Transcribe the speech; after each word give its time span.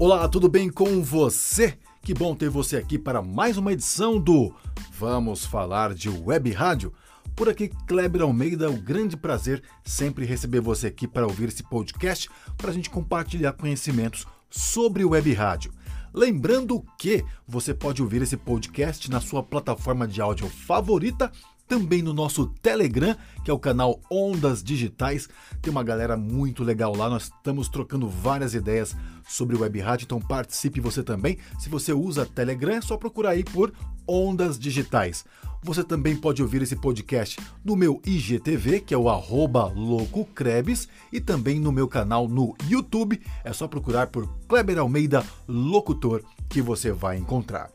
Olá, 0.00 0.28
tudo 0.28 0.48
bem 0.48 0.70
com 0.70 1.02
você? 1.02 1.76
Que 2.02 2.14
bom 2.14 2.32
ter 2.32 2.48
você 2.48 2.76
aqui 2.76 2.96
para 2.96 3.20
mais 3.20 3.58
uma 3.58 3.72
edição 3.72 4.16
do 4.16 4.54
Vamos 4.92 5.44
Falar 5.44 5.92
de 5.92 6.08
Web 6.08 6.52
Rádio. 6.52 6.92
Por 7.34 7.48
aqui, 7.48 7.68
Kleber 7.84 8.22
Almeida, 8.22 8.66
é 8.66 8.68
um 8.68 8.80
grande 8.80 9.16
prazer 9.16 9.60
sempre 9.82 10.24
receber 10.24 10.60
você 10.60 10.86
aqui 10.86 11.08
para 11.08 11.26
ouvir 11.26 11.48
esse 11.48 11.64
podcast, 11.64 12.30
para 12.56 12.70
a 12.70 12.72
gente 12.72 12.88
compartilhar 12.88 13.54
conhecimentos 13.54 14.24
sobre 14.48 15.04
web 15.04 15.32
rádio. 15.32 15.72
Lembrando 16.14 16.80
que 16.96 17.24
você 17.44 17.74
pode 17.74 18.00
ouvir 18.00 18.22
esse 18.22 18.36
podcast 18.36 19.10
na 19.10 19.20
sua 19.20 19.42
plataforma 19.42 20.06
de 20.06 20.20
áudio 20.20 20.48
favorita 20.48 21.32
também 21.68 22.00
no 22.00 22.14
nosso 22.14 22.46
Telegram, 22.62 23.14
que 23.44 23.50
é 23.50 23.54
o 23.54 23.58
canal 23.58 24.00
Ondas 24.10 24.62
Digitais. 24.62 25.28
Tem 25.60 25.70
uma 25.70 25.84
galera 25.84 26.16
muito 26.16 26.64
legal 26.64 26.96
lá, 26.96 27.10
nós 27.10 27.24
estamos 27.24 27.68
trocando 27.68 28.08
várias 28.08 28.54
ideias 28.54 28.96
sobre 29.28 29.54
o 29.54 29.60
web 29.60 29.78
rádio, 29.78 30.06
então 30.06 30.20
participe 30.20 30.80
você 30.80 31.02
também. 31.02 31.38
Se 31.58 31.68
você 31.68 31.92
usa 31.92 32.24
Telegram, 32.24 32.76
é 32.76 32.80
só 32.80 32.96
procurar 32.96 33.30
aí 33.30 33.44
por 33.44 33.72
Ondas 34.06 34.58
Digitais. 34.58 35.24
Você 35.62 35.84
também 35.84 36.16
pode 36.16 36.40
ouvir 36.40 36.62
esse 36.62 36.76
podcast 36.76 37.38
no 37.64 37.76
meu 37.76 38.00
IGTV, 38.06 38.80
que 38.80 38.94
é 38.94 38.98
o 38.98 39.08
arroba 39.08 39.66
LocoCrebs, 39.66 40.88
e 41.12 41.20
também 41.20 41.58
no 41.60 41.72
meu 41.72 41.88
canal 41.88 42.28
no 42.28 42.56
YouTube. 42.68 43.20
É 43.44 43.52
só 43.52 43.68
procurar 43.68 44.06
por 44.06 44.26
Kleber 44.48 44.78
Almeida 44.78 45.24
Locutor 45.46 46.22
que 46.48 46.62
você 46.62 46.92
vai 46.92 47.18
encontrar. 47.18 47.70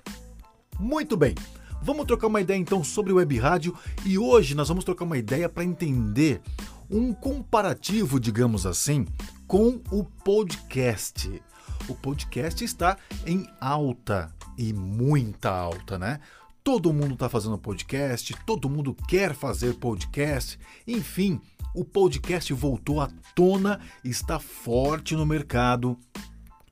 Muito 0.80 1.16
bem, 1.16 1.36
Vamos 1.84 2.06
trocar 2.06 2.28
uma 2.28 2.40
ideia 2.40 2.58
então 2.58 2.82
sobre 2.82 3.12
web 3.12 3.38
rádio 3.38 3.78
e 4.06 4.18
hoje 4.18 4.56
nós 4.56 4.70
vamos 4.70 4.86
trocar 4.86 5.04
uma 5.04 5.18
ideia 5.18 5.50
para 5.50 5.66
entender 5.66 6.42
um 6.90 7.14
comparativo, 7.14 8.22
digamos 8.22 8.66
assim, 8.66 9.06
com 9.46 9.82
o 9.92 10.06
podcast. 10.06 11.44
O 11.90 11.94
podcast 11.94 12.64
está 12.64 12.98
em 13.28 13.46
alta 13.60 14.34
e 14.58 14.72
muita 14.72 15.50
alta, 15.50 16.00
né? 16.00 16.22
Todo 16.64 16.94
mundo 16.94 17.16
está 17.16 17.28
fazendo 17.28 17.58
podcast, 17.58 18.34
todo 18.46 18.70
mundo 18.70 18.96
quer 19.10 19.36
fazer 19.36 19.74
podcast, 19.74 20.58
enfim, 20.88 21.42
o 21.76 21.84
podcast 21.84 22.54
voltou 22.54 23.02
à 23.02 23.10
tona, 23.36 23.82
está 24.06 24.40
forte 24.40 25.18
no 25.18 25.26
mercado. 25.26 26.00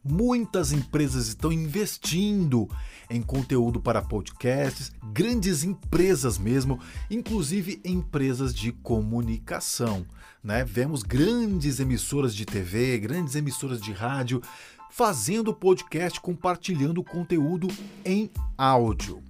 Muitas 0.03 0.71
empresas 0.71 1.27
estão 1.27 1.52
investindo 1.52 2.67
em 3.07 3.21
conteúdo 3.21 3.80
para 3.80 4.02
podcasts, 4.02 4.91
grandes 5.13 5.63
empresas 5.63 6.39
mesmo, 6.39 6.80
inclusive 7.09 7.80
empresas 7.85 8.52
de 8.53 8.71
comunicação. 8.71 10.03
Né? 10.43 10.63
Vemos 10.63 11.03
grandes 11.03 11.80
emissoras 11.80 12.33
de 12.33 12.45
TV, 12.45 12.97
grandes 12.97 13.35
emissoras 13.35 13.80
de 13.80 13.91
rádio 13.91 14.41
fazendo 14.89 15.53
podcast, 15.53 16.19
compartilhando 16.19 17.03
conteúdo 17.03 17.67
em 18.03 18.30
áudio. 18.58 19.21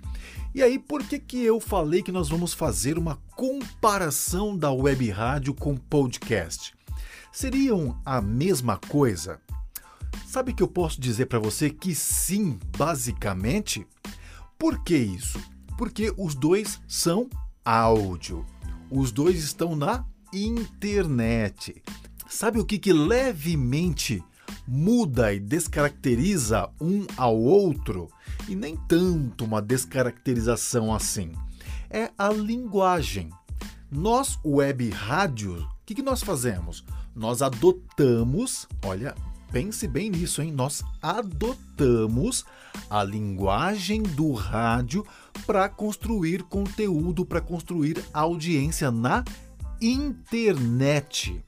E 0.55 0.63
aí, 0.63 0.79
por 0.79 1.03
que, 1.03 1.19
que 1.19 1.43
eu 1.43 1.59
falei 1.59 2.01
que 2.01 2.11
nós 2.11 2.29
vamos 2.29 2.53
fazer 2.53 2.97
uma 2.97 3.17
comparação 3.35 4.57
da 4.57 4.71
web 4.71 5.09
rádio 5.09 5.53
com 5.53 5.75
podcast? 5.75 6.73
Seriam 7.31 8.01
a 8.05 8.21
mesma 8.21 8.77
coisa? 8.77 9.39
Sabe 10.31 10.53
que 10.53 10.63
eu 10.63 10.67
posso 10.69 11.01
dizer 11.01 11.25
para 11.25 11.39
você 11.39 11.69
que 11.69 11.93
sim, 11.93 12.57
basicamente? 12.77 13.85
Por 14.57 14.81
que 14.81 14.95
isso? 14.95 15.37
Porque 15.77 16.13
os 16.17 16.35
dois 16.35 16.79
são 16.87 17.29
áudio. 17.65 18.45
Os 18.89 19.11
dois 19.11 19.43
estão 19.43 19.75
na 19.75 20.05
internet. 20.33 21.83
Sabe 22.29 22.61
o 22.61 22.65
que, 22.65 22.79
que 22.79 22.93
levemente 22.93 24.23
muda 24.65 25.33
e 25.33 25.39
descaracteriza 25.41 26.69
um 26.79 27.05
ao 27.17 27.37
outro? 27.37 28.09
E 28.47 28.55
nem 28.55 28.77
tanto 28.77 29.43
uma 29.43 29.61
descaracterização 29.61 30.95
assim. 30.95 31.33
É 31.89 32.09
a 32.17 32.29
linguagem. 32.29 33.31
Nós, 33.91 34.39
web 34.45 34.89
rádio, 34.91 35.57
o 35.57 35.85
que, 35.85 35.95
que 35.95 36.01
nós 36.01 36.23
fazemos? 36.23 36.85
Nós 37.13 37.41
adotamos, 37.41 38.65
olha, 38.81 39.13
pense 39.51 39.87
bem 39.87 40.09
nisso, 40.09 40.41
hein? 40.41 40.51
Nós 40.51 40.83
adotamos 41.01 42.45
a 42.89 43.03
linguagem 43.03 44.01
do 44.01 44.31
rádio 44.31 45.05
para 45.45 45.67
construir 45.67 46.43
conteúdo, 46.43 47.25
para 47.25 47.41
construir 47.41 48.03
audiência 48.13 48.89
na 48.89 49.23
internet. 49.81 51.43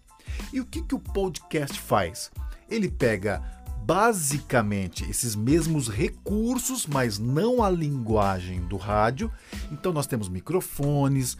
E 0.51 0.59
o 0.59 0.65
que, 0.65 0.81
que 0.81 0.95
o 0.95 0.99
podcast 0.99 1.79
faz? 1.79 2.29
Ele 2.69 2.89
pega 2.89 3.41
basicamente 3.85 5.09
esses 5.09 5.35
mesmos 5.35 5.89
recursos, 5.89 6.87
mas 6.87 7.19
não 7.19 7.63
a 7.63 7.69
linguagem 7.69 8.61
do 8.61 8.77
rádio. 8.77 9.31
Então 9.71 9.93
nós 9.93 10.07
temos 10.07 10.29
microfones. 10.29 11.37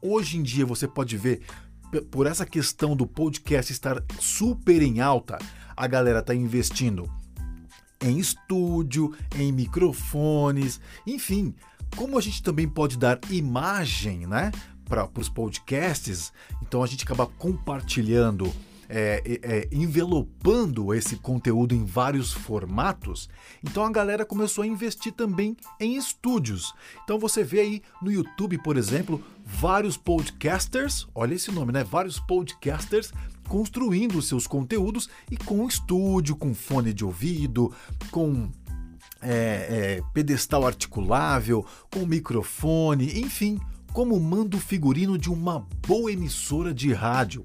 Hoje 0.00 0.38
em 0.38 0.42
dia 0.42 0.64
você 0.64 0.86
pode 0.86 1.16
ver 1.16 1.42
por 2.10 2.26
essa 2.26 2.44
questão 2.44 2.96
do 2.96 3.06
podcast 3.06 3.72
estar 3.72 4.02
super 4.18 4.82
em 4.82 5.00
alta, 5.00 5.38
a 5.76 5.86
galera 5.86 6.20
está 6.20 6.34
investindo 6.34 7.10
em 8.00 8.18
estúdio, 8.18 9.14
em 9.36 9.52
microfones, 9.52 10.80
enfim. 11.06 11.54
Como 11.96 12.18
a 12.18 12.20
gente 12.20 12.42
também 12.42 12.68
pode 12.68 12.98
dar 12.98 13.18
imagem, 13.30 14.26
né, 14.26 14.52
para 14.84 15.08
os 15.18 15.28
podcasts, 15.28 16.32
então 16.62 16.82
a 16.82 16.86
gente 16.86 17.04
acaba 17.04 17.26
compartilhando 17.26 18.52
é, 18.88 19.40
é, 19.42 19.68
envelopando 19.70 20.94
esse 20.94 21.16
conteúdo 21.16 21.74
em 21.74 21.84
vários 21.84 22.32
formatos, 22.32 23.28
então 23.62 23.84
a 23.84 23.90
galera 23.90 24.24
começou 24.24 24.64
a 24.64 24.66
investir 24.66 25.12
também 25.12 25.56
em 25.78 25.96
estúdios. 25.96 26.72
Então 27.04 27.18
você 27.18 27.44
vê 27.44 27.60
aí 27.60 27.82
no 28.00 28.10
YouTube, 28.10 28.58
por 28.58 28.76
exemplo, 28.76 29.22
vários 29.44 29.96
podcasters, 29.96 31.06
olha 31.14 31.34
esse 31.34 31.50
nome, 31.50 31.72
né? 31.72 31.84
Vários 31.84 32.18
podcasters 32.18 33.12
construindo 33.48 34.20
seus 34.20 34.46
conteúdos 34.46 35.08
e 35.30 35.36
com 35.36 35.66
estúdio, 35.66 36.36
com 36.36 36.54
fone 36.54 36.92
de 36.92 37.04
ouvido, 37.04 37.72
com 38.10 38.50
é, 39.20 39.98
é, 40.00 40.02
pedestal 40.12 40.66
articulável, 40.66 41.64
com 41.90 42.06
microfone, 42.06 43.20
enfim, 43.20 43.58
como 43.92 44.18
manda 44.20 44.56
o 44.56 44.60
figurino 44.60 45.18
de 45.18 45.30
uma 45.30 45.66
boa 45.86 46.12
emissora 46.12 46.72
de 46.72 46.92
rádio. 46.92 47.44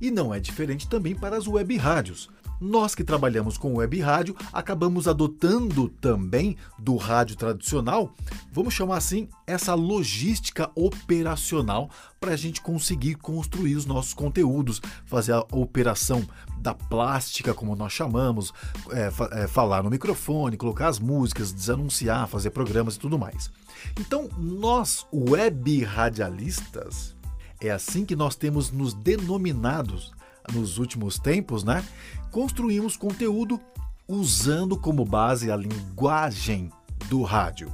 E 0.00 0.10
não 0.10 0.34
é 0.34 0.40
diferente 0.40 0.88
também 0.88 1.14
para 1.14 1.36
as 1.36 1.46
web 1.46 1.76
rádios. 1.76 2.28
Nós 2.62 2.94
que 2.94 3.02
trabalhamos 3.02 3.58
com 3.58 3.74
web 3.74 4.00
rádio 4.00 4.36
acabamos 4.52 5.08
adotando 5.08 5.88
também 5.88 6.56
do 6.78 6.94
rádio 6.94 7.34
tradicional, 7.34 8.14
vamos 8.52 8.72
chamar 8.72 8.98
assim, 8.98 9.28
essa 9.48 9.74
logística 9.74 10.70
operacional 10.76 11.90
para 12.20 12.34
a 12.34 12.36
gente 12.36 12.60
conseguir 12.60 13.16
construir 13.16 13.74
os 13.74 13.84
nossos 13.84 14.14
conteúdos, 14.14 14.80
fazer 15.04 15.32
a 15.32 15.44
operação 15.50 16.24
da 16.56 16.72
plástica, 16.72 17.52
como 17.52 17.74
nós 17.74 17.92
chamamos, 17.92 18.54
é, 18.90 19.10
é, 19.42 19.48
falar 19.48 19.82
no 19.82 19.90
microfone, 19.90 20.56
colocar 20.56 20.86
as 20.86 21.00
músicas, 21.00 21.52
desanunciar, 21.52 22.28
fazer 22.28 22.50
programas 22.50 22.94
e 22.94 23.00
tudo 23.00 23.18
mais. 23.18 23.50
Então, 23.98 24.28
nós, 24.38 25.04
web 25.12 25.82
radialistas, 25.82 27.16
é 27.62 27.70
assim 27.70 28.04
que 28.04 28.16
nós 28.16 28.34
temos 28.34 28.70
nos 28.70 28.92
denominados 28.92 30.12
nos 30.52 30.78
últimos 30.78 31.18
tempos, 31.18 31.62
né? 31.62 31.84
Construímos 32.30 32.96
conteúdo 32.96 33.60
usando 34.08 34.76
como 34.76 35.04
base 35.04 35.50
a 35.50 35.56
linguagem 35.56 36.70
do 37.08 37.22
rádio. 37.22 37.72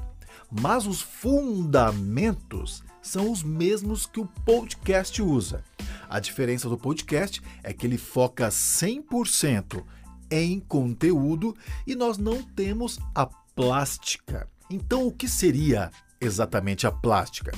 Mas 0.50 0.86
os 0.86 1.00
fundamentos 1.00 2.82
são 3.00 3.32
os 3.32 3.42
mesmos 3.42 4.06
que 4.06 4.20
o 4.20 4.26
podcast 4.44 5.22
usa. 5.22 5.64
A 6.08 6.20
diferença 6.20 6.68
do 6.68 6.76
podcast 6.76 7.40
é 7.62 7.72
que 7.72 7.86
ele 7.86 7.98
foca 7.98 8.48
100% 8.48 9.82
em 10.30 10.60
conteúdo 10.60 11.56
e 11.86 11.94
nós 11.94 12.18
não 12.18 12.42
temos 12.42 12.98
a 13.14 13.26
plástica. 13.26 14.46
Então, 14.70 15.06
o 15.06 15.12
que 15.12 15.26
seria 15.26 15.90
exatamente 16.20 16.86
a 16.86 16.92
plástica? 16.92 17.52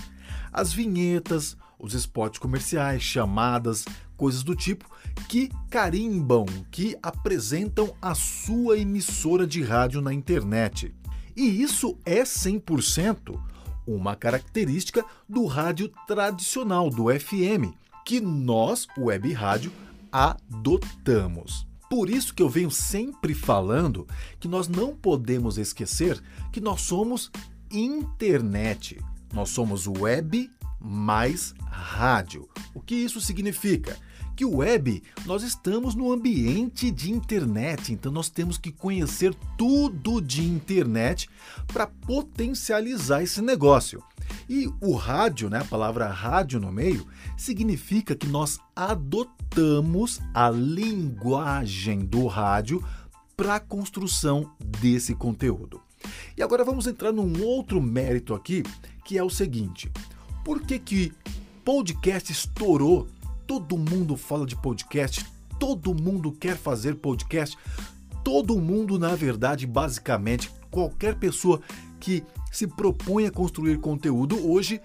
As 0.53 0.73
vinhetas, 0.73 1.57
os 1.81 1.95
spots 1.95 2.39
comerciais, 2.39 3.03
chamadas, 3.03 3.85
coisas 4.17 4.43
do 4.43 4.55
tipo 4.55 4.89
que 5.29 5.51
carimbam, 5.71 6.45
que 6.71 6.97
apresentam 7.03 7.95
a 8.01 8.15
sua 8.15 8.79
emissora 8.79 9.47
de 9.47 9.63
rádio 9.63 10.01
na 10.01 10.13
internet. 10.13 10.95
E 11.37 11.63
isso 11.63 11.99
é 12.05 12.23
100% 12.23 13.39
uma 13.87 14.15
característica 14.15 15.05
do 15.29 15.47
rádio 15.47 15.91
tradicional, 16.07 16.91
do 16.91 17.07
FM, 17.07 17.75
que 18.05 18.21
nós, 18.21 18.87
web 18.97 19.33
rádio, 19.33 19.73
adotamos. 20.13 21.67
Por 21.89 22.09
isso 22.09 22.33
que 22.33 22.43
eu 22.43 22.49
venho 22.49 22.71
sempre 22.71 23.35
falando 23.35 24.07
que 24.39 24.47
nós 24.47 24.69
não 24.69 24.95
podemos 24.95 25.59
esquecer 25.59 26.23
que 26.53 26.61
nós 26.61 26.83
somos 26.83 27.31
internet. 27.71 28.99
Nós 29.33 29.51
somos 29.51 29.87
web 29.87 30.49
mais 30.81 31.55
rádio. 31.67 32.49
O 32.75 32.81
que 32.81 32.95
isso 32.95 33.21
significa? 33.21 33.97
Que 34.37 34.45
o 34.45 34.57
web, 34.57 35.03
nós 35.27 35.43
estamos 35.43 35.95
no 35.95 36.11
ambiente 36.11 36.91
de 36.91 37.13
internet, 37.13 37.93
então 37.93 38.11
nós 38.11 38.31
temos 38.31 38.57
que 38.57 38.73
conhecer 38.73 39.35
tudo 39.59 40.21
de 40.21 40.43
internet 40.43 41.29
para 41.67 41.87
potencializar 41.87 43.23
esse 43.23 43.43
negócio. 43.43 44.03
E 44.49 44.73
o 44.81 44.95
rádio, 44.95 45.51
né, 45.51 45.59
a 45.59 45.65
palavra 45.65 46.09
rádio 46.09 46.59
no 46.59 46.73
meio, 46.73 47.07
significa 47.37 48.15
que 48.15 48.27
nós 48.27 48.59
adotamos 48.75 50.21
a 50.33 50.49
linguagem 50.49 52.01
do 52.01 52.27
rádio 52.27 52.83
para 53.37 53.57
a 53.57 53.61
construção 53.61 54.51
desse 54.59 55.15
conteúdo. 55.15 55.81
E 56.37 56.43
agora 56.43 56.65
vamos 56.65 56.87
entrar 56.87 57.13
num 57.13 57.43
outro 57.43 57.81
mérito 57.81 58.35
aqui, 58.35 58.63
que 59.05 59.19
é 59.19 59.23
o 59.23 59.31
seguinte: 59.31 59.91
por 60.45 60.63
que, 60.63 60.79
que 60.79 61.13
podcast 61.65 62.33
estourou? 62.33 63.09
Todo 63.47 63.77
mundo 63.77 64.17
fala 64.17 64.47
de 64.47 64.57
podcast, 64.57 65.25
todo 65.59 65.95
mundo 65.95 66.33
quer 66.33 66.57
fazer 66.57 66.95
podcast, 66.97 67.59
todo 68.25 68.61
mundo, 68.61 68.99
na 68.99 69.15
verdade, 69.15 69.67
basicamente, 69.67 70.51
qualquer 70.71 71.17
pessoa 71.17 71.61
que 71.99 72.25
se 72.51 72.67
propõe 72.67 73.27
a 73.27 73.31
construir 73.31 73.79
conteúdo 73.79 74.49
hoje 74.49 74.81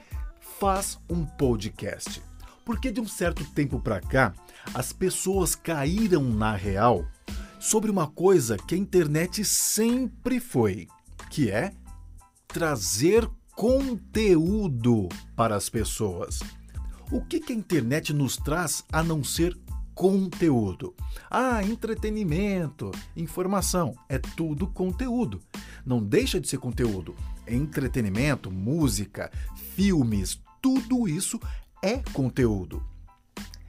faz 0.59 0.99
um 1.09 1.25
podcast. 1.25 2.21
Porque 2.65 2.91
de 2.91 2.99
um 2.99 3.07
certo 3.07 3.45
tempo 3.51 3.79
para 3.79 4.01
cá, 4.01 4.33
as 4.73 4.91
pessoas 4.91 5.55
caíram 5.55 6.23
na 6.23 6.55
real 6.55 7.05
sobre 7.59 7.91
uma 7.91 8.07
coisa 8.07 8.57
que 8.57 8.75
a 8.75 8.77
internet 8.77 9.45
sempre 9.45 10.39
foi, 10.39 10.87
que 11.29 11.49
é 11.49 11.71
trazer 12.47 13.29
conteúdo 13.55 15.07
para 15.33 15.55
as 15.55 15.69
pessoas. 15.69 16.41
O 17.09 17.21
que, 17.21 17.39
que 17.39 17.53
a 17.53 17.55
internet 17.55 18.13
nos 18.13 18.35
traz 18.35 18.83
a 18.91 19.01
não 19.01 19.23
ser 19.23 19.57
conteúdo? 19.93 20.93
Ah, 21.31 21.63
entretenimento, 21.63 22.91
informação, 23.15 23.95
é 24.09 24.19
tudo 24.19 24.67
conteúdo. 24.67 25.39
Não 25.85 26.03
deixa 26.03 26.39
de 26.39 26.49
ser 26.49 26.57
conteúdo. 26.57 27.15
Entretenimento, 27.47 28.51
música, 28.51 29.31
filmes, 29.73 30.41
tudo 30.61 31.07
isso 31.07 31.39
é 31.81 31.99
conteúdo. 32.11 32.83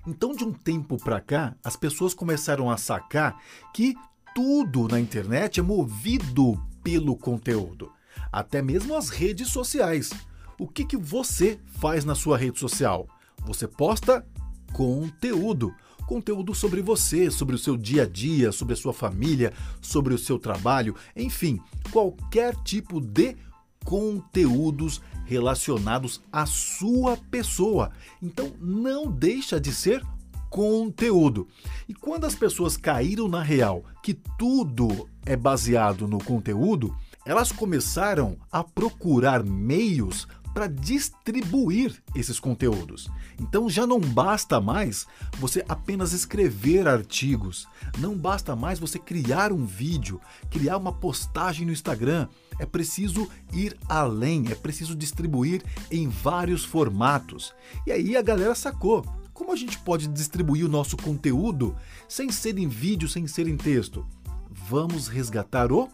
Então, 0.04 0.34
de 0.34 0.44
um 0.44 0.52
tempo 0.52 0.96
para 0.96 1.20
cá, 1.20 1.54
as 1.62 1.76
pessoas 1.76 2.12
começaram 2.12 2.70
a 2.70 2.76
sacar 2.76 3.40
que 3.72 3.94
tudo 4.34 4.88
na 4.88 4.98
internet 4.98 5.60
é 5.60 5.62
movido 5.62 6.60
pelo 6.82 7.16
conteúdo 7.16 7.95
até 8.32 8.62
mesmo 8.62 8.96
as 8.96 9.08
redes 9.08 9.48
sociais. 9.48 10.10
O 10.58 10.66
que, 10.66 10.84
que 10.84 10.96
você 10.96 11.58
faz 11.78 12.04
na 12.04 12.14
sua 12.14 12.38
rede 12.38 12.58
social? 12.58 13.06
Você 13.44 13.68
posta 13.68 14.26
conteúdo. 14.72 15.74
Conteúdo 16.06 16.54
sobre 16.54 16.82
você, 16.82 17.30
sobre 17.30 17.56
o 17.56 17.58
seu 17.58 17.76
dia 17.76 18.04
a 18.04 18.06
dia, 18.06 18.52
sobre 18.52 18.74
a 18.74 18.76
sua 18.76 18.92
família, 18.92 19.52
sobre 19.80 20.14
o 20.14 20.18
seu 20.18 20.38
trabalho, 20.38 20.94
enfim, 21.16 21.60
qualquer 21.90 22.54
tipo 22.62 23.00
de 23.00 23.36
conteúdos 23.84 25.00
relacionados 25.24 26.20
à 26.32 26.46
sua 26.46 27.16
pessoa. 27.16 27.90
Então 28.22 28.52
não 28.60 29.10
deixa 29.10 29.60
de 29.60 29.72
ser 29.72 30.04
conteúdo. 30.48 31.48
E 31.88 31.94
quando 31.94 32.24
as 32.24 32.34
pessoas 32.34 32.76
caíram 32.76 33.28
na 33.28 33.42
real 33.42 33.84
que 34.02 34.14
tudo 34.38 35.08
é 35.24 35.36
baseado 35.36 36.06
no 36.06 36.18
conteúdo, 36.18 36.94
elas 37.26 37.50
começaram 37.50 38.38
a 38.50 38.62
procurar 38.62 39.42
meios 39.42 40.28
para 40.54 40.68
distribuir 40.68 42.02
esses 42.14 42.40
conteúdos. 42.40 43.10
Então 43.38 43.68
já 43.68 43.86
não 43.86 44.00
basta 44.00 44.58
mais 44.58 45.06
você 45.38 45.62
apenas 45.68 46.14
escrever 46.14 46.88
artigos, 46.88 47.68
não 47.98 48.16
basta 48.16 48.56
mais 48.56 48.78
você 48.78 48.98
criar 48.98 49.52
um 49.52 49.66
vídeo, 49.66 50.18
criar 50.50 50.78
uma 50.78 50.92
postagem 50.92 51.66
no 51.66 51.72
Instagram. 51.72 52.26
É 52.58 52.64
preciso 52.64 53.28
ir 53.52 53.76
além, 53.86 54.46
é 54.50 54.54
preciso 54.54 54.94
distribuir 54.94 55.62
em 55.90 56.08
vários 56.08 56.64
formatos. 56.64 57.52
E 57.86 57.92
aí 57.92 58.16
a 58.16 58.22
galera 58.22 58.54
sacou. 58.54 59.04
Como 59.34 59.52
a 59.52 59.56
gente 59.56 59.78
pode 59.80 60.08
distribuir 60.08 60.64
o 60.64 60.70
nosso 60.70 60.96
conteúdo 60.96 61.76
sem 62.08 62.32
ser 62.32 62.56
em 62.56 62.66
vídeo, 62.66 63.06
sem 63.06 63.26
ser 63.26 63.46
em 63.46 63.58
texto? 63.58 64.06
Vamos 64.50 65.06
resgatar 65.06 65.70
o 65.70 65.90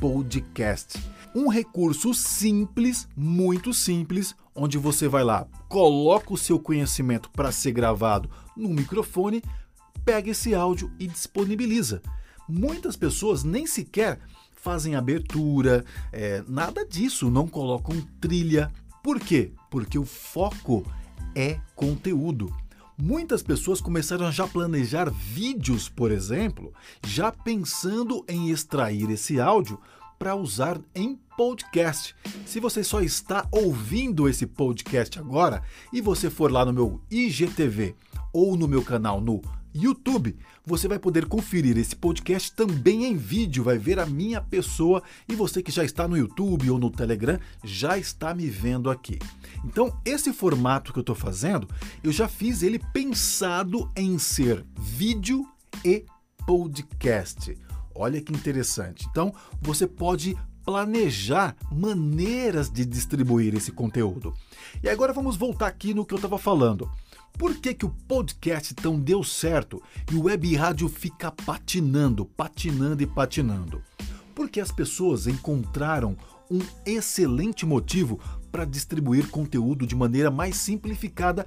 podcast. 0.00 0.98
Um 1.34 1.48
recurso 1.48 2.14
simples, 2.14 3.06
muito 3.14 3.72
simples, 3.74 4.34
onde 4.54 4.78
você 4.78 5.06
vai 5.06 5.22
lá, 5.22 5.46
coloca 5.68 6.32
o 6.32 6.38
seu 6.38 6.58
conhecimento 6.58 7.30
para 7.30 7.52
ser 7.52 7.72
gravado 7.72 8.30
no 8.56 8.70
microfone, 8.70 9.42
pega 10.04 10.30
esse 10.30 10.54
áudio 10.54 10.90
e 10.98 11.06
disponibiliza. 11.06 12.02
Muitas 12.48 12.96
pessoas 12.96 13.44
nem 13.44 13.66
sequer 13.66 14.18
fazem 14.54 14.96
abertura, 14.96 15.84
é, 16.12 16.42
nada 16.48 16.84
disso, 16.84 17.30
não 17.30 17.46
colocam 17.46 18.00
trilha. 18.20 18.72
Por 19.02 19.20
quê? 19.20 19.52
Porque 19.70 19.98
o 19.98 20.04
foco 20.04 20.84
é 21.34 21.60
conteúdo. 21.76 22.52
Muitas 23.02 23.42
pessoas 23.42 23.80
começaram 23.80 24.26
a 24.26 24.30
já 24.30 24.46
planejar 24.46 25.10
vídeos, 25.10 25.88
por 25.88 26.10
exemplo, 26.10 26.70
já 27.02 27.32
pensando 27.32 28.22
em 28.28 28.50
extrair 28.50 29.08
esse 29.08 29.40
áudio 29.40 29.80
para 30.18 30.36
usar 30.36 30.78
em 30.94 31.18
podcast. 31.34 32.14
Se 32.44 32.60
você 32.60 32.84
só 32.84 33.00
está 33.00 33.48
ouvindo 33.50 34.28
esse 34.28 34.46
podcast 34.46 35.18
agora 35.18 35.62
e 35.90 36.02
você 36.02 36.28
for 36.28 36.52
lá 36.52 36.62
no 36.62 36.74
meu 36.74 37.00
IGTV 37.10 37.94
ou 38.34 38.54
no 38.54 38.68
meu 38.68 38.82
canal 38.82 39.18
no 39.18 39.40
YouTube, 39.74 40.36
você 40.64 40.88
vai 40.88 40.98
poder 40.98 41.26
conferir 41.26 41.78
esse 41.78 41.94
podcast 41.94 42.52
também 42.52 43.04
em 43.04 43.16
vídeo, 43.16 43.64
vai 43.64 43.78
ver 43.78 43.98
a 43.98 44.06
minha 44.06 44.40
pessoa 44.40 45.02
e 45.28 45.34
você 45.34 45.62
que 45.62 45.70
já 45.70 45.84
está 45.84 46.08
no 46.08 46.16
YouTube 46.16 46.70
ou 46.70 46.78
no 46.78 46.90
Telegram 46.90 47.38
já 47.62 47.96
está 47.96 48.34
me 48.34 48.48
vendo 48.48 48.90
aqui. 48.90 49.18
Então, 49.64 49.96
esse 50.04 50.32
formato 50.32 50.92
que 50.92 50.98
eu 50.98 51.02
estou 51.02 51.14
fazendo, 51.14 51.68
eu 52.02 52.10
já 52.12 52.26
fiz 52.28 52.62
ele 52.62 52.78
pensado 52.92 53.90
em 53.96 54.18
ser 54.18 54.64
vídeo 54.78 55.46
e 55.84 56.04
podcast. 56.46 57.56
Olha 57.94 58.20
que 58.20 58.32
interessante. 58.32 59.06
Então, 59.10 59.32
você 59.60 59.86
pode 59.86 60.36
planejar 60.64 61.56
maneiras 61.70 62.70
de 62.70 62.84
distribuir 62.84 63.54
esse 63.54 63.72
conteúdo. 63.72 64.34
E 64.82 64.88
agora 64.88 65.12
vamos 65.12 65.36
voltar 65.36 65.66
aqui 65.66 65.92
no 65.94 66.04
que 66.04 66.14
eu 66.14 66.16
estava 66.16 66.38
falando. 66.38 66.90
Por 67.38 67.56
que, 67.56 67.72
que 67.72 67.86
o 67.86 67.94
podcast 68.06 68.74
tão 68.74 69.00
deu 69.00 69.24
certo 69.24 69.82
e 70.10 70.14
o 70.14 70.24
web 70.24 70.54
rádio 70.54 70.88
fica 70.88 71.30
patinando, 71.30 72.24
patinando 72.24 73.02
e 73.02 73.06
patinando? 73.06 73.82
Porque 74.34 74.60
as 74.60 74.70
pessoas 74.70 75.26
encontraram 75.26 76.16
um 76.50 76.60
excelente 76.84 77.64
motivo 77.64 78.18
para 78.50 78.64
distribuir 78.64 79.30
conteúdo 79.30 79.86
de 79.86 79.94
maneira 79.94 80.30
mais 80.30 80.56
simplificada 80.56 81.46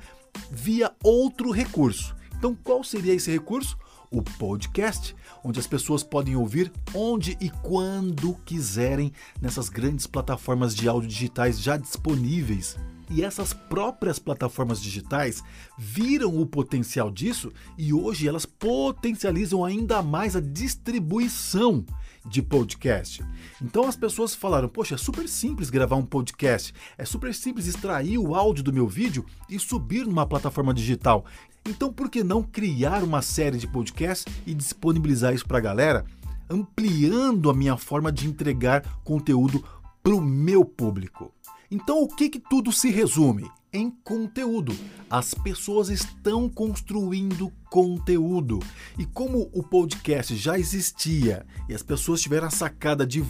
via 0.50 0.92
outro 1.04 1.52
recurso. 1.52 2.16
Então, 2.38 2.56
qual 2.56 2.84
seria 2.84 3.14
esse 3.14 3.32
recurso? 3.32 3.78
O 4.10 4.22
podcast, 4.22 5.16
onde 5.44 5.60
as 5.60 5.68
pessoas 5.68 6.04
podem 6.04 6.36
ouvir 6.36 6.72
onde 6.94 7.38
e 7.42 7.50
quando 7.50 8.36
quiserem 8.46 9.12
nessas 9.42 9.70
grandes 9.70 10.06
plataformas 10.06 10.76
de 10.76 10.88
áudio 10.88 11.10
digitais 11.10 11.60
já 11.60 11.78
disponíveis. 11.78 12.78
E 13.14 13.24
essas 13.24 13.54
próprias 13.54 14.18
plataformas 14.18 14.82
digitais 14.82 15.44
viram 15.78 16.36
o 16.42 16.48
potencial 16.48 17.12
disso 17.12 17.54
e 17.78 17.94
hoje 17.94 18.28
elas 18.28 18.44
potencializam 18.44 19.64
ainda 19.64 20.02
mais 20.02 20.36
a 20.36 20.42
distribuição 20.42 21.86
de 22.26 22.42
podcast. 22.42 23.24
Então 23.62 23.88
as 23.88 23.96
pessoas 23.96 24.34
falaram: 24.34 24.68
Poxa, 24.68 24.96
é 24.96 24.98
super 24.98 25.30
simples 25.30 25.70
gravar 25.70 25.96
um 25.96 26.06
podcast, 26.06 26.74
é 26.98 27.06
super 27.06 27.36
simples 27.36 27.68
extrair 27.68 28.18
o 28.18 28.34
áudio 28.34 28.64
do 28.64 28.74
meu 28.74 28.88
vídeo 28.88 29.24
e 29.48 29.60
subir 29.60 30.08
numa 30.08 30.26
plataforma 30.26 30.74
digital. 30.74 31.24
Então 31.70 31.94
por 31.94 32.10
que 32.10 32.24
não 32.24 32.42
criar 32.42 33.04
uma 33.04 33.22
série 33.22 33.60
de 33.60 33.68
podcasts 33.68 34.26
e 34.44 34.56
disponibilizar 34.56 35.36
isso 35.36 35.46
para 35.46 35.60
a 35.60 35.62
galera, 35.62 36.04
ampliando 36.50 37.48
a 37.48 37.54
minha 37.54 37.78
forma 37.78 38.12
de 38.12 38.26
entregar 38.26 38.82
conteúdo 39.04 39.64
para 40.02 40.16
o 40.16 40.22
meu 40.22 40.66
público? 40.66 41.32
Então, 41.74 42.04
o 42.04 42.08
que, 42.08 42.30
que 42.30 42.40
tudo 42.40 42.72
se 42.72 42.92
resume? 42.92 43.50
Em 43.74 43.90
conteúdo. 43.90 44.78
As 45.10 45.34
pessoas 45.34 45.90
estão 45.90 46.48
construindo 46.48 47.52
conteúdo. 47.68 48.60
E 48.96 49.08
como 49.08 49.50
o 49.52 49.64
podcast 49.64 50.36
já 50.36 50.60
existia 50.60 51.44
e 51.68 51.74
as 51.74 51.82
pessoas 51.82 52.22
tiveram 52.22 52.46
a 52.46 52.52
sacada 52.52 53.08
de 53.08 53.26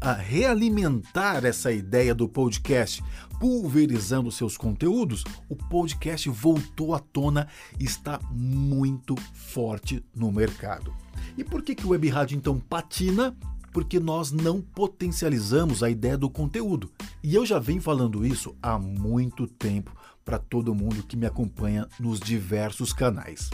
a 0.00 0.12
realimentar 0.12 1.44
essa 1.44 1.70
ideia 1.70 2.12
do 2.12 2.28
podcast, 2.28 3.00
pulverizando 3.38 4.32
seus 4.32 4.56
conteúdos, 4.56 5.22
o 5.48 5.54
podcast 5.54 6.28
voltou 6.28 6.96
à 6.96 6.98
tona 6.98 7.46
e 7.78 7.84
está 7.84 8.18
muito 8.32 9.14
forte 9.32 10.04
no 10.12 10.32
mercado. 10.32 10.92
E 11.38 11.44
por 11.44 11.62
que, 11.62 11.76
que 11.76 11.86
o 11.86 11.90
Web 11.90 12.08
Rádio 12.08 12.36
então 12.36 12.58
patina? 12.58 13.36
porque 13.74 13.98
nós 13.98 14.30
não 14.30 14.60
potencializamos 14.60 15.82
a 15.82 15.90
ideia 15.90 16.16
do 16.16 16.30
conteúdo. 16.30 16.92
E 17.24 17.34
eu 17.34 17.46
já 17.46 17.58
venho 17.58 17.80
falando 17.80 18.26
isso 18.26 18.54
há 18.62 18.78
muito 18.78 19.46
tempo 19.46 19.96
para 20.22 20.38
todo 20.38 20.74
mundo 20.74 21.02
que 21.02 21.16
me 21.16 21.24
acompanha 21.24 21.88
nos 21.98 22.20
diversos 22.20 22.92
canais. 22.92 23.48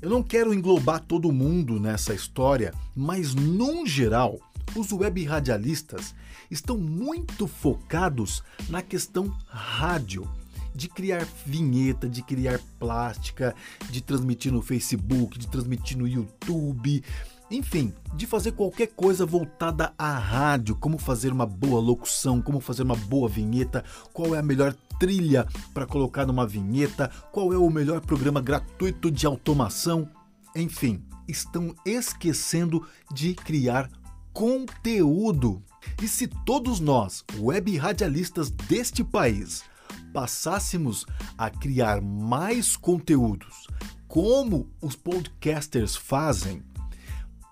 Eu 0.00 0.08
não 0.08 0.22
quero 0.22 0.54
englobar 0.54 1.00
todo 1.00 1.32
mundo 1.32 1.80
nessa 1.80 2.14
história, 2.14 2.72
mas 2.94 3.34
num 3.34 3.84
geral, 3.84 4.38
os 4.76 4.92
web 4.92 5.24
radialistas 5.24 6.14
estão 6.48 6.78
muito 6.78 7.48
focados 7.48 8.40
na 8.68 8.82
questão 8.82 9.36
rádio, 9.48 10.30
de 10.72 10.86
criar 10.88 11.26
vinheta, 11.44 12.08
de 12.08 12.22
criar 12.22 12.60
plástica, 12.78 13.52
de 13.90 14.00
transmitir 14.00 14.52
no 14.52 14.62
Facebook, 14.62 15.36
de 15.36 15.48
transmitir 15.48 15.98
no 15.98 16.06
YouTube, 16.06 17.02
enfim, 17.50 17.94
de 18.14 18.26
fazer 18.26 18.52
qualquer 18.52 18.88
coisa 18.88 19.24
voltada 19.24 19.92
à 19.98 20.18
rádio, 20.18 20.76
como 20.76 20.98
fazer 20.98 21.32
uma 21.32 21.46
boa 21.46 21.80
locução, 21.80 22.42
como 22.42 22.60
fazer 22.60 22.82
uma 22.82 22.96
boa 22.96 23.28
vinheta, 23.28 23.84
qual 24.12 24.34
é 24.34 24.38
a 24.38 24.42
melhor 24.42 24.74
trilha 24.98 25.46
para 25.72 25.86
colocar 25.86 26.26
numa 26.26 26.46
vinheta, 26.46 27.10
qual 27.32 27.52
é 27.52 27.56
o 27.56 27.70
melhor 27.70 28.00
programa 28.00 28.40
gratuito 28.40 29.10
de 29.10 29.26
automação, 29.26 30.08
enfim, 30.54 31.02
estão 31.26 31.74
esquecendo 31.86 32.86
de 33.12 33.34
criar 33.34 33.90
conteúdo. 34.32 35.62
E 36.02 36.08
se 36.08 36.26
todos 36.26 36.80
nós, 36.80 37.24
web 37.38 37.76
radialistas 37.76 38.50
deste 38.50 39.02
país, 39.02 39.64
passássemos 40.12 41.06
a 41.36 41.48
criar 41.48 42.00
mais 42.00 42.76
conteúdos, 42.76 43.66
como 44.06 44.70
os 44.80 44.96
podcasters 44.96 45.94
fazem, 45.94 46.62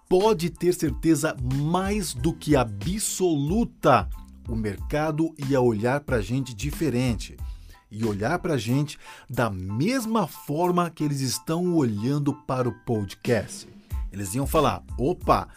pode 0.08 0.50
ter 0.50 0.72
certeza 0.72 1.36
mais 1.54 2.14
do 2.14 2.32
que 2.32 2.56
absoluta, 2.56 4.08
o 4.48 4.54
mercado 4.54 5.34
ia 5.48 5.60
olhar 5.60 6.00
para 6.00 6.18
a 6.18 6.22
gente 6.22 6.54
diferente 6.54 7.36
e 7.90 8.04
olhar 8.04 8.38
para 8.38 8.54
a 8.54 8.58
gente 8.58 8.98
da 9.28 9.50
mesma 9.50 10.26
forma 10.26 10.90
que 10.90 11.02
eles 11.02 11.20
estão 11.20 11.74
olhando 11.74 12.32
para 12.32 12.68
o 12.68 12.72
podcast. 12.84 13.68
Eles 14.12 14.34
iam 14.34 14.46
falar: 14.46 14.84
opa, 14.98 15.48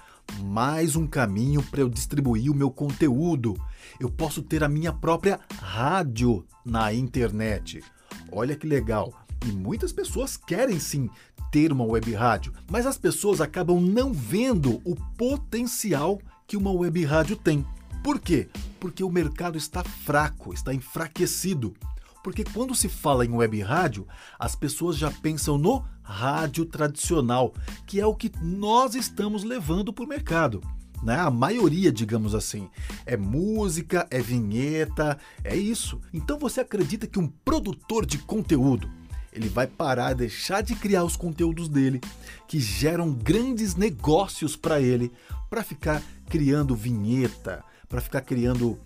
mais 0.42 0.96
um 0.96 1.06
caminho 1.06 1.62
para 1.64 1.82
eu 1.82 1.90
distribuir 1.90 2.52
o 2.52 2.56
meu 2.56 2.72
conteúdo. 2.72 3.56
Eu 4.00 4.10
posso 4.10 4.42
ter 4.42 4.64
a 4.64 4.70
minha 4.70 4.92
própria 4.92 5.40
rádio 5.62 6.46
na 6.66 6.94
internet. 6.94 7.84
Olha 8.32 8.56
que 8.56 8.68
legal. 8.68 9.14
E 9.46 9.52
muitas 9.52 9.94
pessoas 9.94 10.36
querem 10.36 10.80
sim 10.80 11.10
ter 11.52 11.72
uma 11.72 11.84
web 11.84 12.14
rádio, 12.14 12.54
mas 12.70 12.86
as 12.86 12.98
pessoas 12.98 13.42
acabam 13.42 13.80
não 13.80 14.14
vendo 14.14 14.82
o 14.84 14.96
potencial 15.18 16.20
que 16.48 16.58
uma 16.58 16.72
web 16.72 17.04
rádio 17.06 17.36
tem. 17.36 17.66
Por 18.04 18.20
quê? 18.20 18.48
Porque 18.80 19.04
o 19.04 19.10
mercado 19.10 19.58
está 19.58 19.84
fraco, 19.84 20.54
está 20.54 20.74
enfraquecido. 20.74 21.76
Porque 22.24 22.44
quando 22.44 22.76
se 22.76 22.90
fala 22.90 23.26
em 23.26 23.32
web 23.32 23.62
rádio, 23.62 24.08
as 24.38 24.56
pessoas 24.56 24.98
já 24.98 25.12
pensam 25.12 25.58
no 25.58 25.84
rádio 26.02 26.66
tradicional, 26.66 27.54
que 27.86 28.00
é 28.00 28.06
o 28.06 28.16
que 28.16 28.32
nós 28.42 28.96
estamos 28.96 29.44
levando 29.44 29.94
para 29.94 30.06
o 30.06 30.08
mercado. 30.08 30.62
Né? 31.04 31.18
A 31.18 31.30
maioria, 31.30 31.92
digamos 31.92 32.36
assim, 32.36 32.70
é 33.06 33.16
música, 33.16 34.08
é 34.12 34.20
vinheta, 34.20 35.18
é 35.44 35.56
isso. 35.56 36.00
Então 36.14 36.38
você 36.38 36.62
acredita 36.62 37.08
que 37.08 37.20
um 37.20 37.28
produtor 37.28 38.06
de 38.06 38.18
conteúdo 38.18 38.90
ele 39.32 39.50
vai 39.50 39.68
parar, 39.68 40.14
deixar 40.14 40.62
de 40.62 40.76
criar 40.76 41.04
os 41.04 41.16
conteúdos 41.16 41.70
dele, 41.70 42.02
que 42.48 42.60
geram 42.60 43.12
grandes 43.14 43.76
negócios 43.76 44.56
para 44.56 44.82
ele, 44.82 45.12
para 45.50 45.64
ficar 45.64 46.02
criando 46.28 46.76
vinheta, 46.76 47.64
para 47.88 48.02
ficar 48.02 48.22
criando 48.22 48.80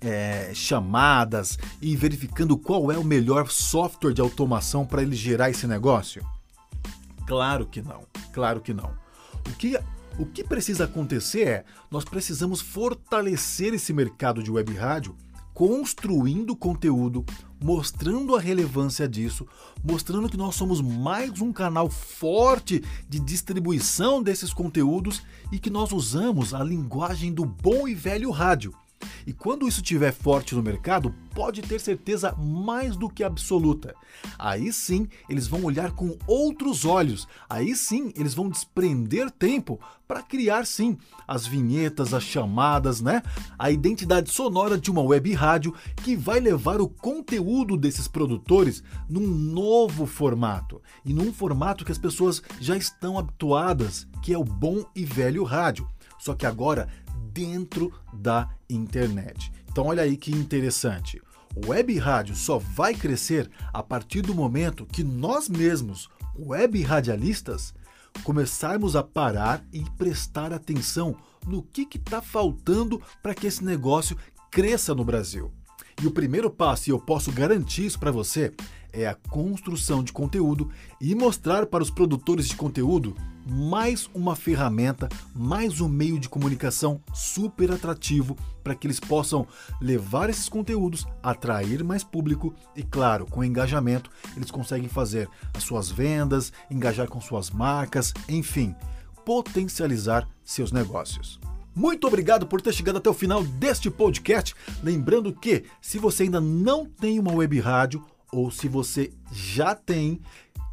é, 0.00 0.50
chamadas 0.54 1.58
e 1.80 1.96
verificando 1.96 2.56
qual 2.56 2.90
é 2.92 2.98
o 2.98 3.04
melhor 3.04 3.50
software 3.50 4.12
de 4.12 4.20
automação 4.20 4.86
para 4.86 5.02
ele 5.02 5.16
gerar 5.16 5.50
esse 5.50 5.66
negócio? 5.66 6.24
Claro 7.26 7.66
que 7.66 7.82
não, 7.82 8.04
claro 8.32 8.60
que 8.60 8.72
não. 8.72 8.92
O 9.48 9.52
que, 9.56 9.78
o 10.18 10.26
que 10.26 10.44
precisa 10.44 10.84
acontecer 10.84 11.48
é 11.48 11.64
nós 11.90 12.04
precisamos 12.04 12.60
fortalecer 12.60 13.74
esse 13.74 13.92
mercado 13.92 14.42
de 14.42 14.50
web 14.50 14.72
rádio 14.74 15.16
construindo 15.56 16.54
conteúdo, 16.54 17.24
mostrando 17.58 18.36
a 18.36 18.38
relevância 18.38 19.08
disso, 19.08 19.46
mostrando 19.82 20.28
que 20.28 20.36
nós 20.36 20.54
somos 20.54 20.82
mais 20.82 21.40
um 21.40 21.50
canal 21.50 21.88
forte 21.88 22.84
de 23.08 23.18
distribuição 23.18 24.22
desses 24.22 24.52
conteúdos 24.52 25.22
e 25.50 25.58
que 25.58 25.70
nós 25.70 25.92
usamos 25.92 26.52
a 26.52 26.62
linguagem 26.62 27.32
do 27.32 27.46
bom 27.46 27.88
e 27.88 27.94
velho 27.94 28.30
rádio 28.30 28.74
e 29.26 29.32
quando 29.32 29.66
isso 29.66 29.80
estiver 29.80 30.12
forte 30.12 30.54
no 30.54 30.62
mercado, 30.62 31.14
pode 31.34 31.62
ter 31.62 31.80
certeza 31.80 32.32
mais 32.32 32.96
do 32.96 33.08
que 33.08 33.22
absoluta. 33.22 33.94
Aí 34.38 34.72
sim, 34.72 35.08
eles 35.28 35.46
vão 35.46 35.64
olhar 35.64 35.92
com 35.92 36.16
outros 36.26 36.84
olhos. 36.84 37.28
Aí 37.48 37.76
sim, 37.76 38.12
eles 38.16 38.34
vão 38.34 38.48
desprender 38.48 39.30
tempo 39.30 39.78
para 40.06 40.22
criar 40.22 40.64
sim 40.66 40.96
as 41.26 41.46
vinhetas, 41.46 42.14
as 42.14 42.22
chamadas, 42.22 43.00
né? 43.00 43.22
A 43.58 43.70
identidade 43.70 44.30
sonora 44.30 44.78
de 44.78 44.90
uma 44.90 45.02
web 45.02 45.32
rádio 45.34 45.74
que 45.96 46.16
vai 46.16 46.38
levar 46.38 46.80
o 46.80 46.88
conteúdo 46.88 47.76
desses 47.76 48.06
produtores 48.06 48.82
num 49.08 49.26
novo 49.26 50.06
formato 50.06 50.80
e 51.04 51.12
num 51.12 51.32
formato 51.32 51.84
que 51.84 51.92
as 51.92 51.98
pessoas 51.98 52.42
já 52.60 52.76
estão 52.76 53.18
habituadas, 53.18 54.06
que 54.22 54.32
é 54.32 54.38
o 54.38 54.44
bom 54.44 54.84
e 54.94 55.04
velho 55.04 55.42
rádio. 55.44 55.86
Só 56.18 56.34
que 56.34 56.46
agora 56.46 56.88
dentro 57.32 57.92
da 58.12 58.48
internet. 58.68 59.52
Então 59.70 59.86
olha 59.86 60.02
aí 60.02 60.16
que 60.16 60.30
interessante. 60.30 61.20
Web 61.66 61.98
rádio 61.98 62.34
só 62.34 62.58
vai 62.58 62.94
crescer 62.94 63.50
a 63.72 63.82
partir 63.82 64.22
do 64.22 64.34
momento 64.34 64.86
que 64.86 65.02
nós 65.02 65.48
mesmos, 65.48 66.08
web 66.38 66.82
radialistas, 66.82 67.74
começarmos 68.22 68.96
a 68.96 69.02
parar 69.02 69.64
e 69.72 69.84
prestar 69.96 70.52
atenção 70.52 71.16
no 71.46 71.62
que 71.62 71.86
está 71.94 72.20
faltando 72.20 73.00
para 73.22 73.34
que 73.34 73.46
esse 73.46 73.64
negócio 73.64 74.16
cresça 74.50 74.94
no 74.94 75.04
Brasil. 75.04 75.52
E 76.02 76.06
o 76.06 76.10
primeiro 76.10 76.50
passo, 76.50 76.90
e 76.90 76.92
eu 76.92 76.98
posso 76.98 77.32
garantir 77.32 77.86
isso 77.86 77.98
para 77.98 78.10
você, 78.10 78.52
é 78.96 79.06
a 79.06 79.14
construção 79.14 80.02
de 80.02 80.10
conteúdo 80.10 80.70
e 80.98 81.14
mostrar 81.14 81.66
para 81.66 81.82
os 81.82 81.90
produtores 81.90 82.48
de 82.48 82.56
conteúdo 82.56 83.14
mais 83.46 84.10
uma 84.14 84.34
ferramenta, 84.34 85.08
mais 85.34 85.80
um 85.80 85.88
meio 85.88 86.18
de 86.18 86.28
comunicação 86.28 87.00
super 87.14 87.70
atrativo 87.70 88.36
para 88.64 88.74
que 88.74 88.86
eles 88.86 88.98
possam 88.98 89.46
levar 89.80 90.30
esses 90.30 90.48
conteúdos, 90.48 91.06
atrair 91.22 91.84
mais 91.84 92.02
público 92.02 92.54
e, 92.74 92.82
claro, 92.82 93.26
com 93.26 93.44
engajamento, 93.44 94.10
eles 94.34 94.50
conseguem 94.50 94.88
fazer 94.88 95.28
as 95.54 95.62
suas 95.62 95.90
vendas, 95.90 96.52
engajar 96.70 97.06
com 97.06 97.20
suas 97.20 97.50
marcas, 97.50 98.12
enfim, 98.28 98.74
potencializar 99.24 100.26
seus 100.42 100.72
negócios. 100.72 101.38
Muito 101.72 102.06
obrigado 102.06 102.46
por 102.46 102.62
ter 102.62 102.72
chegado 102.72 102.96
até 102.96 103.10
o 103.10 103.14
final 103.14 103.44
deste 103.44 103.90
podcast. 103.90 104.56
Lembrando 104.82 105.30
que, 105.30 105.64
se 105.80 105.98
você 105.98 106.22
ainda 106.22 106.40
não 106.40 106.86
tem 106.86 107.20
uma 107.20 107.34
web 107.34 107.60
rádio, 107.60 108.02
ou 108.32 108.50
se 108.50 108.68
você 108.68 109.12
já 109.32 109.74
tem, 109.74 110.20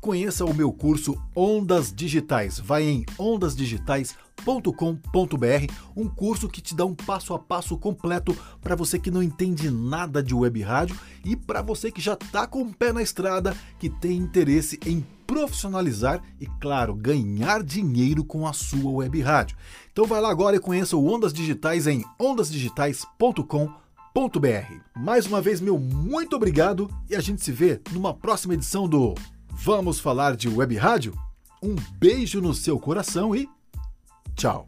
conheça 0.03 0.43
o 0.43 0.53
meu 0.53 0.71
curso 0.71 1.15
Ondas 1.33 1.93
Digitais. 1.93 2.59
Vai 2.59 2.83
em 2.83 3.05
ondasdigitais.com.br, 3.17 5.73
um 5.95 6.09
curso 6.09 6.49
que 6.49 6.61
te 6.61 6.75
dá 6.75 6.83
um 6.83 6.93
passo 6.93 7.33
a 7.33 7.39
passo 7.39 7.77
completo 7.77 8.35
para 8.61 8.75
você 8.75 8.99
que 8.99 9.09
não 9.09 9.23
entende 9.23 9.71
nada 9.71 10.21
de 10.21 10.35
web 10.35 10.61
rádio 10.61 10.99
e 11.23 11.37
para 11.37 11.61
você 11.61 11.89
que 11.89 12.01
já 12.01 12.13
está 12.13 12.45
com 12.45 12.63
o 12.63 12.73
pé 12.73 12.91
na 12.91 13.01
estrada, 13.01 13.55
que 13.79 13.89
tem 13.89 14.17
interesse 14.17 14.77
em 14.85 15.05
profissionalizar 15.25 16.21
e, 16.39 16.45
claro, 16.59 16.93
ganhar 16.93 17.63
dinheiro 17.63 18.25
com 18.25 18.45
a 18.45 18.51
sua 18.51 18.91
web 18.91 19.21
rádio. 19.21 19.55
Então 19.91 20.05
vai 20.05 20.19
lá 20.19 20.29
agora 20.29 20.57
e 20.57 20.59
conheça 20.59 20.97
o 20.97 21.07
Ondas 21.07 21.31
Digitais 21.31 21.87
em 21.87 22.03
ondasdigitais.com.br 22.19 23.82
mais 24.95 25.25
uma 25.25 25.41
vez, 25.41 25.59
meu 25.59 25.79
muito 25.79 26.35
obrigado 26.35 26.87
e 27.09 27.15
a 27.15 27.19
gente 27.19 27.43
se 27.43 27.51
vê 27.51 27.81
numa 27.91 28.13
próxima 28.13 28.53
edição 28.53 28.87
do 28.87 29.15
Vamos 29.49 29.99
Falar 29.99 30.35
de 30.35 30.47
Web 30.47 30.75
Rádio? 30.75 31.17
Um 31.63 31.75
beijo 31.97 32.39
no 32.39 32.53
seu 32.53 32.79
coração 32.79 33.35
e 33.35 33.49
tchau! 34.35 34.67